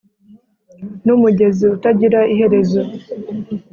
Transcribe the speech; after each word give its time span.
numugezi 1.05 1.65
utagira 1.75 2.19
iherezo 2.33 2.81